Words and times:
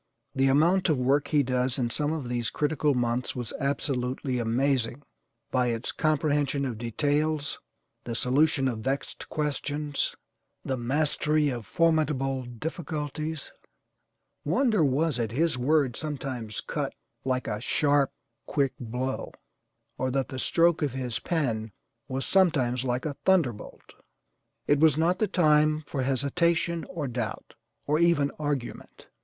The 0.33 0.47
amount 0.47 0.89
of 0.89 0.97
work 0.97 1.27
he 1.27 1.43
does 1.43 1.77
in 1.77 1.91
some 1.91 2.11
of 2.11 2.27
these 2.27 2.49
critical 2.49 2.95
months 2.95 3.35
was 3.35 3.53
absolutely 3.59 4.39
amazing 4.39 5.03
by 5.51 5.67
its 5.67 5.91
comprehension 5.91 6.65
of 6.65 6.79
details, 6.79 7.59
the 8.05 8.15
solution 8.15 8.67
of 8.67 8.79
vexed 8.79 9.29
questions, 9.29 10.15
the 10.65 10.75
mastery 10.75 11.49
of 11.49 11.67
formidable 11.67 12.45
difficulties, 12.45 13.51
wonder 14.43 14.83
was 14.83 15.19
it 15.19 15.31
his 15.33 15.55
word 15.55 15.95
sometimes 15.95 16.61
cut 16.61 16.95
like 17.23 17.47
a 17.47 17.61
sharp, 17.61 18.11
quick 18.47 18.73
blow, 18.79 19.31
or 19.99 20.09
that 20.09 20.29
the 20.29 20.39
stroke 20.39 20.81
of 20.81 20.93
his 20.93 21.19
pen 21.19 21.73
was 22.07 22.25
sometimes 22.25 22.83
like 22.83 23.05
a 23.05 23.17
thunderbolt. 23.23 23.93
It 24.65 24.79
was 24.79 24.97
not 24.97 25.19
the 25.19 25.27
time 25.27 25.81
for 25.85 26.01
hesitation, 26.01 26.85
or 26.85 27.07
doubt, 27.07 27.53
or 27.85 27.99
even 27.99 28.31
argument. 28.39 29.05